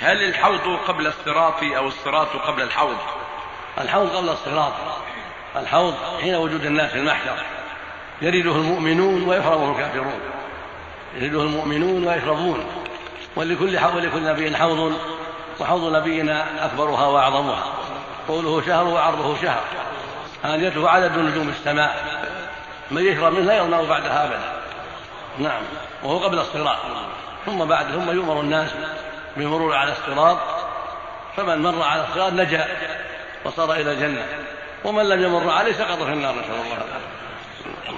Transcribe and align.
هل 0.00 0.22
الحوض 0.22 0.78
قبل 0.88 1.06
الصراط 1.06 1.62
أو 1.62 1.86
الصراط 1.86 2.28
قبل 2.28 2.62
الحوض؟ 2.62 2.96
الحوض 3.78 4.16
قبل 4.16 4.28
الصراط. 4.28 4.72
الحوض 5.56 5.94
حين 6.20 6.34
وجود 6.34 6.64
الناس 6.64 6.90
في 6.90 6.98
المحشر. 6.98 7.36
يرده 8.22 8.56
المؤمنون 8.56 9.28
ويشربه 9.28 9.70
الكافرون. 9.70 10.20
يرده 11.14 11.42
المؤمنون 11.42 12.06
ويشربون 12.06 12.66
ولكل 13.36 13.78
ولكل 13.96 14.24
نبي 14.24 14.56
حوض. 14.56 14.92
وحوض 15.60 15.96
نبينا 15.96 16.66
أكبرها 16.66 17.06
وأعظمها. 17.06 17.64
طوله 18.28 18.62
شهر 18.66 18.84
وعرضه 18.84 19.36
شهر. 19.42 19.62
آنيته 20.44 20.90
عدد 20.90 21.18
نجوم 21.18 21.48
السماء. 21.48 22.04
من 22.90 23.06
يشرب 23.06 23.32
منه 23.32 23.44
لا 23.44 23.58
يظمأ 23.58 23.82
بعدها 23.82 24.24
أبدا. 24.24 24.62
نعم. 25.38 25.62
وهو 26.02 26.18
قبل 26.18 26.38
الصراط. 26.38 26.78
ثم 27.46 27.64
بعد 27.64 27.86
ثم 27.86 28.10
يؤمر 28.10 28.40
الناس 28.40 28.70
بالمرور 29.36 29.74
على 29.74 29.92
الصراط 29.92 30.38
فمن 31.36 31.62
مر 31.62 31.82
على 31.82 32.04
الصراط 32.08 32.32
نجا 32.32 32.68
وصار 33.44 33.72
إلى 33.72 33.92
الجنة 33.92 34.26
ومن 34.84 35.08
لم 35.08 35.22
يمر 35.22 35.50
عليه 35.50 35.72
سقط 35.72 36.02
في 36.02 36.12
النار 36.12 36.34
نسأل 36.34 36.54
الله 36.54 36.74
العافية. 36.76 37.90